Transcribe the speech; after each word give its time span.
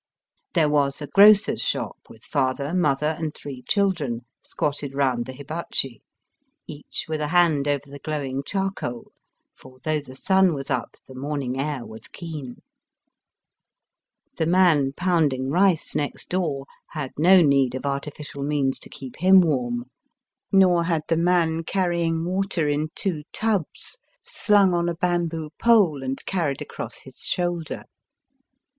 There 0.55 0.67
wa% 0.67 0.99
a 1.07 1.11
grocer's 1.13 1.61
shop 1.61 1.95
with 2.09 2.23
father, 2.23 2.73
mother, 2.73 3.15
and 3.19 3.35
three 3.35 3.61
Digitized 3.61 3.61
by 3.61 3.67
VjOOQIC 3.67 3.69
SOME 3.69 3.93
JAPANESE 3.93 3.93
TRAITS. 3.93 3.93
201 3.93 3.93
children 3.93 4.25
squatted 4.41 4.95
round 4.95 5.25
the 5.27 5.33
hibaichi, 5.33 6.01
each 6.65 7.05
with 7.07 7.21
a 7.21 7.27
hand 7.27 7.67
over 7.67 7.83
the 7.85 7.99
glowing 7.99 8.43
charcoal, 8.43 9.11
for 9.55 9.77
though 9.83 10.01
the 10.01 10.15
sun 10.15 10.55
was 10.55 10.71
up 10.71 10.95
the 11.07 11.13
morning 11.13 11.59
air 11.59 11.85
was 11.85 12.07
keen. 12.07 12.63
The 14.37 14.47
man 14.47 14.91
pounding 14.93 15.51
rice 15.51 15.93
next 15.93 16.29
door 16.29 16.65
had 16.93 17.11
no 17.19 17.43
need 17.43 17.75
of 17.75 17.85
artificial 17.85 18.41
means 18.41 18.79
to 18.79 18.89
keep 18.89 19.17
him 19.17 19.39
warm, 19.41 19.85
nor 20.51 20.85
had 20.85 21.03
the 21.09 21.15
man 21.17 21.63
.carrying 21.63 22.25
water 22.25 22.67
in 22.67 22.87
two 22.95 23.21
tubs 23.31 23.99
slung 24.23 24.73
on 24.73 24.89
a 24.89 24.95
bamboo 24.95 25.51
pole 25.59 26.01
and 26.01 26.25
carried 26.25 26.63
across 26.63 27.01
his 27.03 27.19
shoulder. 27.19 27.83